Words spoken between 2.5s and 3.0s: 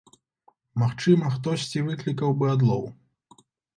адлоў.